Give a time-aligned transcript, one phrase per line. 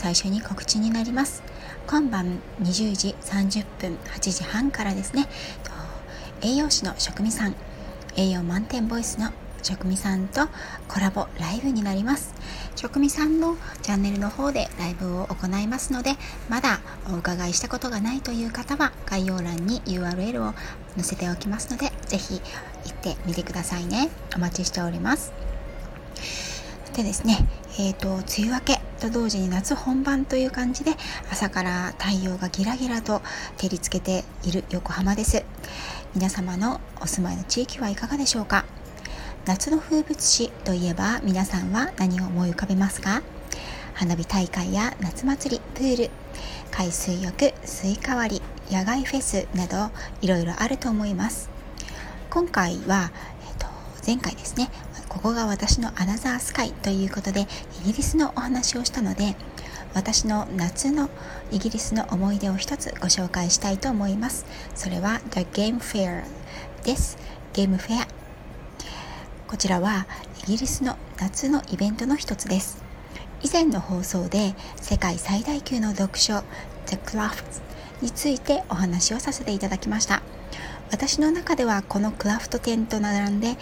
[0.00, 1.42] 最初に告知になります。
[1.86, 5.28] 今晩20時30分8時半からですね。
[6.40, 7.54] 栄養士の職味さん
[8.16, 9.30] 栄養満点ボイスの
[9.62, 10.48] 職味さんと
[10.88, 12.32] コラボライブになります。
[12.76, 16.12] 職味さんのチャンネルの方でライブを行いますので
[16.48, 16.80] まだ
[17.12, 20.54] お伺いしたことがないという方は概要欄に URL を
[20.94, 22.40] 載せておきますので是非
[22.86, 24.08] 行ってみてくださいね。
[24.34, 25.30] お待ちしております。
[26.92, 27.46] でですね
[27.78, 30.92] えーと、梅雨明けと同時に夏本番という感じで
[31.30, 33.22] 朝から太陽がギラギラと
[33.56, 35.44] 照りつけている横浜です。
[36.14, 38.66] 皆様のお住まいの地域はいかがでしょうか？
[39.46, 43.22] 夏の風物詩といえば皆さんは何を思い浮かべますか？
[43.94, 46.10] 花火大会や夏祭りプール
[46.70, 51.48] 海水浴スイカ割り野外フェスなどいろいろあると思います。
[52.28, 53.10] 今回は、
[53.48, 53.66] えーと、
[54.06, 54.68] 前回ですね
[55.10, 57.46] ここが私のアナザースカイということで
[57.82, 59.34] イギリスのお話をしたので
[59.92, 61.10] 私の夏の
[61.50, 64.46] イギリスの思い出を一つご紹介したいと思います。
[64.76, 66.22] それは The Game Fair
[66.84, 67.18] です。
[67.52, 68.06] ゲームフェア
[69.48, 70.06] こちらは
[70.44, 72.84] イギリスの夏のイベントの一つです。
[73.42, 76.44] 以前の放送で世界最大級の読書
[76.86, 77.60] The Crafts
[78.00, 80.22] についてお話をさせていただきました。
[80.92, 83.56] 私の中ではこのクラフト店と並んで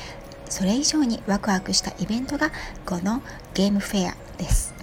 [0.51, 2.51] それ以上にワクワクしたイベントが
[2.87, 3.23] この
[3.55, 4.75] ゲームフェアです。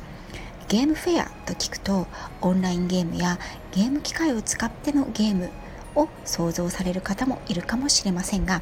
[0.67, 2.07] ゲームフェアと聞くと
[2.41, 3.37] オンラインゲームや
[3.71, 5.49] ゲーム機械を使ってのゲーム
[5.95, 8.61] を想像される方もいるかもしれませんが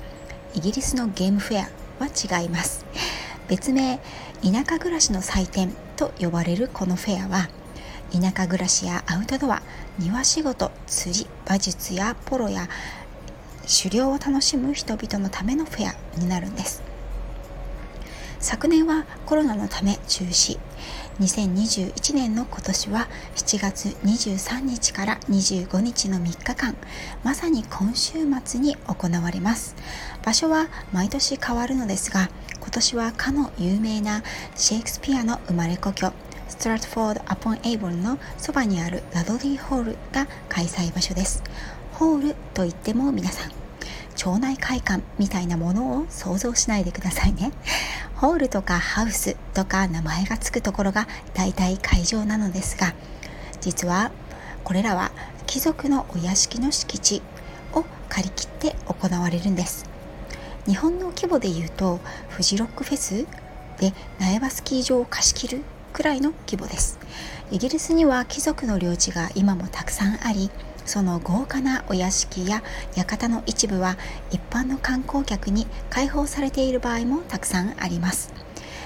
[0.53, 1.69] イギリスのゲームフェア
[2.03, 2.86] は違います。
[3.47, 4.00] 別名
[4.42, 7.50] 田舎暮らしの祭典と呼ばれるこのフェアは
[8.12, 9.62] 田舎暮らしやアウトドア
[10.00, 12.68] 庭仕事釣り馬術やポロや
[13.84, 16.93] 狩猟を楽しむ人々のためのフェアになるんです。
[18.44, 20.59] 昨年はコロナのため中止。
[21.22, 26.76] 2021年の今年は7月23日から25日の3日間
[27.24, 29.78] まさに今週末に行われます。
[30.26, 34.24] 場所は毎年変わるのですが今年はかの有名な
[34.58, 36.12] シェイクスピアの生まれ故郷
[36.50, 41.42] ストラットフォード・アポン・エイボンのそばにあるラドリーホールが開催場所です。
[41.94, 43.52] ホールといっても皆さん
[44.16, 47.52] 町内会館みたいなものを想像しないでくださいね。
[48.23, 52.94] ホールとかハウスとか名前が付くところが大体会場なのですが
[53.59, 54.11] 実は
[54.63, 55.11] これらは
[55.45, 57.22] 貴族のお屋敷の敷地
[57.73, 59.89] を借り切って行われるんです。
[60.66, 63.28] 日本の規模でいうとフジロックフェス
[63.81, 63.91] で
[64.22, 67.00] 苗場スキー場を貸し切るくらいの規模です。
[67.51, 70.50] イギリスには貴族の領地が今もたくさんあり
[70.85, 72.61] その豪華なお屋敷や
[72.95, 73.97] 館の一部は
[74.31, 78.33] 一般の観光客に開放されている場合もたくさんあります。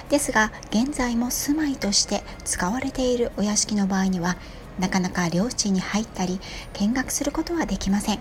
[0.09, 4.37] ですが現在も住まいとして使われているお屋敷の場合には
[4.79, 6.39] なかなか領地に入ったり
[6.73, 8.19] 見学することはできません。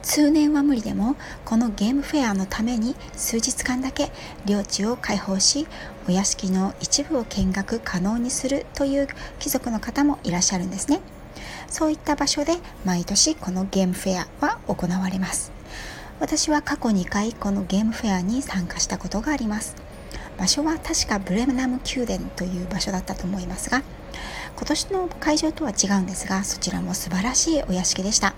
[0.00, 4.10] 通年は無理でもこのゲームフェアのために数日間だけ
[4.46, 5.66] 領地を開放し
[6.08, 11.00] お屋敷の一部を見学可能にするという貴族の方もいらっしゃるんですね。
[11.68, 15.52] そういった場所で毎年このゲームフェアは行われます。
[16.20, 19.76] 私は過去2回このゲームフェアに参加したことがあります。
[20.38, 23.82] 場所は確かブレムナム宮殿という場所だったと思いますが
[24.56, 28.34] 今年の会場とは違うんですがそちらも素晴らしいお屋敷でした。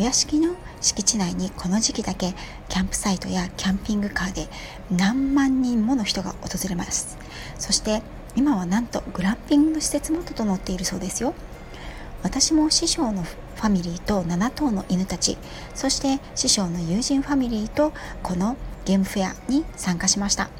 [0.00, 2.34] お屋敷の敷地内にこの時期だけ
[2.68, 4.48] キャンプサイトやキャンピングカーで
[4.90, 7.18] 何万人もの人が訪れます。
[7.58, 8.02] そして
[8.34, 11.34] 今はなんとグランピングの施設も整っているそうですよ。
[12.22, 15.36] 私も師匠のファミリーと7頭の犬たち
[15.74, 17.92] そして師匠の友人ファミリーと
[18.22, 20.50] このゲームフェアに参加しました。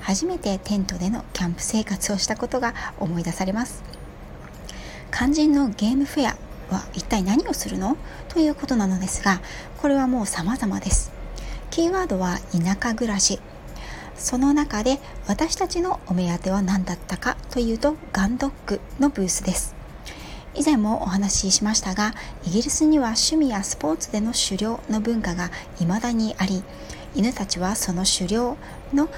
[0.00, 3.82] 初めてテントでのキャンプ生活をしたことが思い出されます。
[5.12, 6.36] 肝心のゲームフェア
[6.74, 7.96] は一体何をするの？
[8.28, 9.40] ということなのですが
[9.82, 11.12] これはもう様々です。
[11.70, 13.40] キーワードは田舎暮らし。
[14.16, 19.74] その中で私たちのお目当ては何だったかというとガンドッグのブースです。
[20.54, 22.12] 以前もお話ししましたが
[22.46, 26.62] イギリスには趣味やスポーツでの狩猟の文化が未だにあり
[27.14, 28.56] 犬たちはその狩猟
[28.92, 29.08] の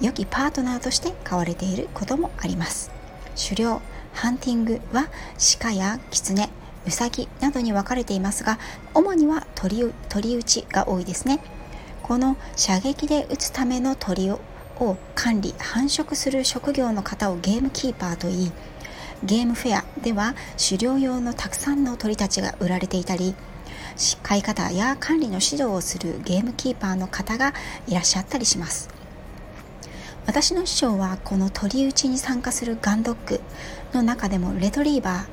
[0.00, 2.90] 良きパートナーとして飼われていることもあります。
[3.36, 3.80] 狩猟
[4.12, 5.08] ハンティングは
[5.58, 6.48] 鹿や狐
[6.86, 8.58] ウサギなどに分かれていますが
[8.94, 11.40] 主には鳥鳥打ちが多いですね。
[12.02, 14.40] この射撃で撃つための鳥を
[15.14, 18.52] 管理繁殖する職業の方をゲームキーパーといい
[19.24, 23.34] ゲームフェアでは狩猟用のたくさんの鳥たちが売られていたり
[24.22, 27.54] 飼い方や管理の指導をするゲームキーパーの方が
[27.86, 28.90] いらっしゃったりします。
[30.26, 33.40] 私の師匠はこの鳥打ちに参加するガンドッグ
[33.92, 35.26] の中でもレトリーバー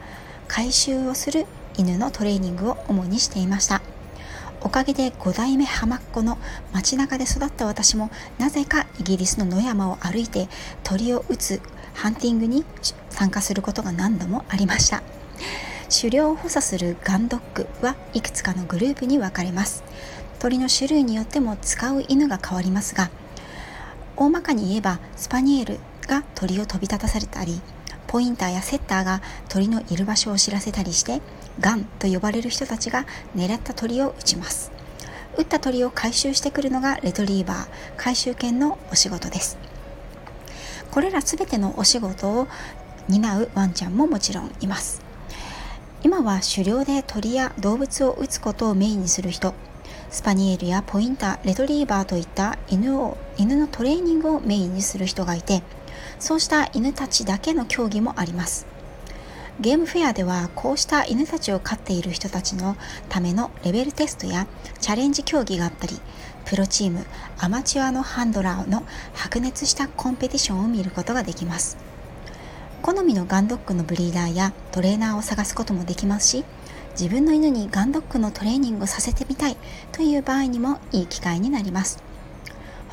[0.48, 1.48] 回収をする
[1.78, 3.82] 犬のトレーニングを主にしていました。
[4.62, 6.38] おかげで5代目浜っ子の
[6.72, 10.48] 街中で育った私もなぜかイギリスの野山を歩いて
[10.84, 11.62] 鳥を撃つ
[11.94, 12.66] ハンティングに
[13.10, 15.04] 参加することが何度もありました。
[15.90, 19.84] 狩猟を補佐するガンドッグはいくつかのグループに分かれます。
[20.44, 23.10] 鳥の種類によっても使う犬が変わりますが
[24.18, 27.62] 大まかに言えばスパニエルが鳥を飛び立たされたり
[28.08, 31.22] ポインターやセッターが鳥のいる場所を知らせたりして
[31.62, 33.06] ガンと呼ばれる人たちが
[33.38, 34.72] 狙った鳥を撃ちます。
[35.38, 39.58] 撃った鳥を回収してくるのがレトリーバー回収犬のお仕事です。
[40.94, 42.48] これら全てのお仕事を
[43.10, 45.02] 担うワンちゃんももちろんいます。
[46.04, 49.56] 今は狩猟で鳥や動物を撃つことをメインにする人。
[50.12, 55.64] スパニエルやポインターレトリーバーといった犬を犬のトレーニングをメインにする人がいて
[56.20, 58.73] そうした犬たちだけの競技もあります。
[59.60, 62.76] ゲームフェアではこうした犬たちを飼っている人たちの
[63.08, 64.48] ためのレベルテストや
[64.80, 66.00] チャレンジ競技があったり
[66.46, 67.06] プロチーム
[67.38, 68.84] アマチュアのハンドラーの
[69.14, 71.78] 白熱したコンペティションを見ることができます。
[72.82, 76.46] 好みのガンドッグのブリーダーやトレーナーを探すこともできますし
[77.00, 79.56] 自分の犬にガンドッグのトレーニングをさせてみたい
[79.94, 82.13] という場合にもいい機会になります。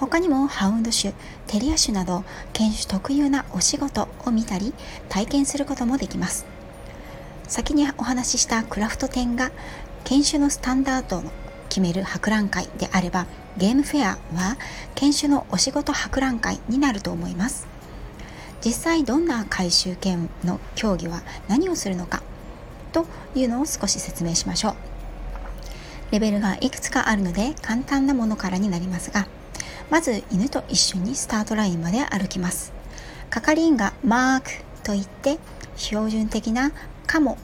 [0.00, 1.12] 他にもハウンド種、
[1.46, 2.24] テリア種など
[2.54, 4.72] 犬種特有なお仕事を見たり
[5.10, 6.46] 体験することもできます。
[7.46, 9.50] 先にお話ししたクラフト展が
[10.04, 11.24] 犬種のスタンダードを
[11.68, 13.26] 決める博覧会であれば
[13.58, 14.56] ゲームフェアは
[14.94, 17.66] 犬種のお仕事博覧会になると思います。
[18.64, 22.22] 実際どんな回収犬の競技は何をするのか
[22.92, 23.04] と
[23.34, 24.74] いうのを少し説明しましょう。
[26.12, 29.28] レベルがいくつかあるので簡単なものからになりますが
[29.90, 32.72] まず犬と一緒にスタートラインまで歩きます。
[33.28, 34.50] 係員がマーク
[34.82, 35.38] と言って
[35.76, 36.72] 標準的な
[37.06, 37.36] カモ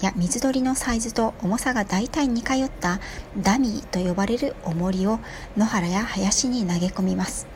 [0.00, 3.00] や水鳥のサイズと重さが大体似通った
[3.36, 5.20] ダミーと呼ばれる重りを
[5.56, 7.46] 野原や林に投げ込みます。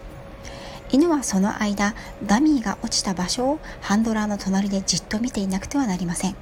[0.93, 1.95] 犬はその間
[2.25, 6.37] ダミーが落ちた場所をハンドラーの隣でじっと見ていなくてはなりません。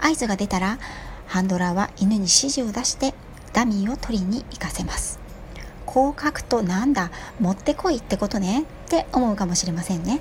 [0.00, 0.78] 合図が出たら
[1.26, 3.14] ハンドラーは犬に指示を出して
[3.52, 5.23] ダミーを取りに行かせます。
[5.94, 10.20] こう書くとなんだ持ってこいってことねって思うかもしれませんね。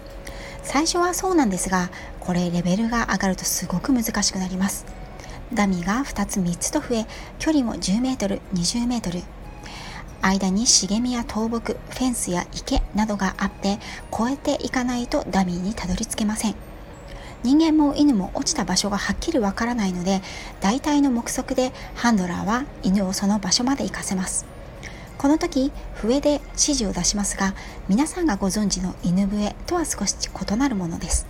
[0.62, 1.90] 最初はそうなんですが
[2.20, 4.86] これレベルが上がるとすごく難しくなります。
[5.52, 7.06] ダミーが2つ3つと増え
[7.40, 9.24] 距離も 10m、20m
[10.22, 13.80] 間に茂みや倒木、フェンスや池などがあって
[14.14, 16.56] 越えていかないとダミーにたどり着けません。
[17.42, 20.22] 人間も犬も落ちた場所がはっきりわからないので
[20.62, 24.46] 大体の目測でハンドラーは犬をその場所まで行かせます。
[25.18, 27.54] この時笛で指示を出しますが
[27.88, 31.28] 皆さんがご存知の犬笛とは少し異なるものです。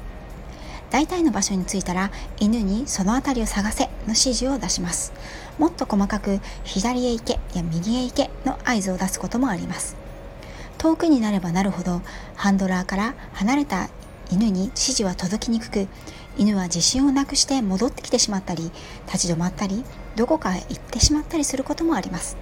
[0.90, 5.12] 大体の場所に着いたら犬にその辺りを探せの指示を出します。
[5.58, 9.96] もっと細かく左へ行けや右へ行けの合図を出すこともあります。
[10.78, 12.02] 遠くになればなるほど
[12.36, 13.90] ハンドラーから離れた
[14.32, 15.88] 犬に指示は届きにくく
[16.38, 18.72] 犬は自信をなくして戻ってきてしまったり
[19.06, 19.84] 立ち止まったり
[20.16, 22.38] どこかへ行ってしまったりすることもあります。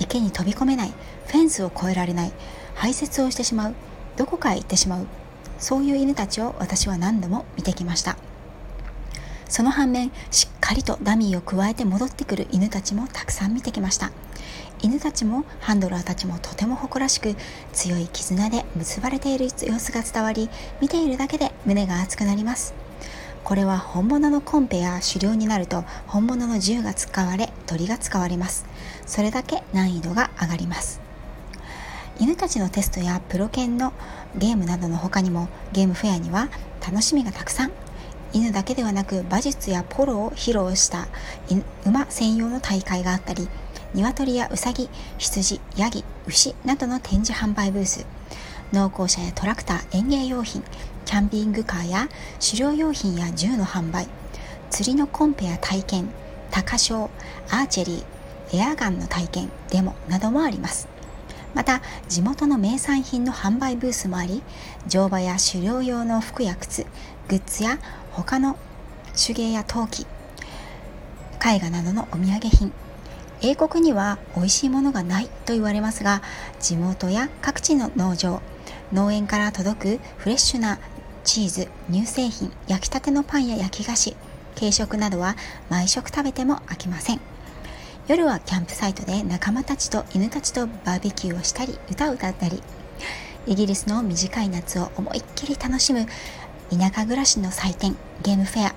[0.00, 0.92] 池に飛び込めない。
[1.26, 2.32] フェンスを越えられない。
[2.74, 3.74] 排泄をしてしまう。
[4.16, 5.06] どこかへ行ってしまう。
[5.60, 8.16] そういう犬たちを私は何度も見てきました。
[9.48, 14.10] その反面しっかりとダミーを加えて戻ってくる犬たちもたくさん見てきました。
[14.82, 17.34] 犬たちもハンドラーたちもとても誇らしく
[17.72, 20.48] 強い絆で結ばれている様子が伝わり
[20.80, 22.72] 見ているだけで胸が熱くなります。
[23.44, 28.64] これは本物のコンペや狩猟になると本物の銃が使われ鳥が使われます。
[29.10, 31.00] それだけ難易度が上がります。
[32.20, 33.92] 犬たちのテストやプロ犬の
[34.36, 36.48] ゲームなどの他にもゲームフェアには
[36.80, 37.72] 楽しみがたくさん。
[38.32, 41.08] 犬だけではなく馬術やポロを披露した
[41.84, 43.48] 馬専用の大会があったり
[43.92, 44.88] 鶏やウサギ
[45.18, 48.06] 羊ヤギ牛などの展示販売ブース
[48.72, 50.62] 農耕車やトラクター園芸用品
[51.06, 54.06] キャンピングカーや狩猟用品や銃の販売
[54.70, 56.10] 釣りのコンペや体験
[56.52, 57.10] 高賞
[57.50, 58.19] アーチェリー
[58.52, 60.88] エアガンの体験デモなどもあります。
[61.54, 64.42] また地元の名産品の販売ブースもあり
[64.86, 66.86] 乗馬や狩猟用の服や靴
[67.28, 67.78] グッズや
[68.12, 68.56] 他の
[69.16, 70.06] 手芸や陶器
[71.44, 72.72] 絵画などのお土産品。
[73.42, 76.20] 英国には美味しいものがないと言われますが
[76.60, 78.42] 地元や各地の農場
[78.92, 80.78] 農園から届くフレッシュな
[81.24, 84.14] チーズ乳製品焼きたてのパンや焼き菓子
[84.58, 85.36] 軽食などは
[85.70, 87.29] 毎食食べても飽きません。
[88.08, 92.62] 夜はキャンプサイトで仲間たちと犬たちとバーベキューをしたり歌を歌ったり。
[93.46, 96.06] イギリスの短い夏を思いっきり楽しむ
[96.70, 98.74] 田舎暮らしの祭典ゲームフェア。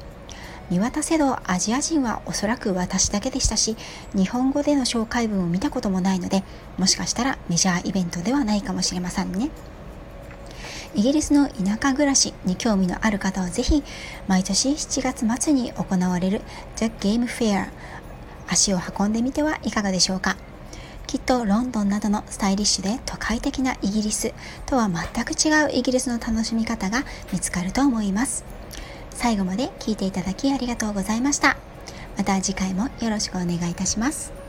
[0.70, 3.76] 見渡せどアジア人はおそらく私だけでしたし
[4.16, 6.42] 日本語での紹介文を見たこともないので
[6.78, 9.50] もしかしたらメジャーイベントではないかもしれませんね。
[10.96, 13.84] イギリスの田舎暮らしに興味のある方はぜひ
[14.28, 16.42] 毎年7月末に行われる
[16.76, 17.70] The Game Fair
[18.48, 20.38] 足を運んでみてはいかがでしょうか。
[21.08, 24.34] きっとロンドンなどのスタイリッシュで都会的なイギリス
[24.66, 28.44] とは全く違うイギリスの楽しみ方が見つかると思います。
[29.12, 31.58] 最後まで聞いていただきありがとうございました。
[32.18, 34.43] また次回もよろしくお願いいたします。